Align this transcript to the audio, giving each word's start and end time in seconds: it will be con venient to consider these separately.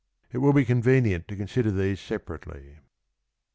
it 0.31 0.39
will 0.39 0.51
be 0.51 0.65
con 0.65 0.81
venient 0.81 1.27
to 1.27 1.35
consider 1.35 1.69
these 1.69 1.99
separately. 1.99 2.79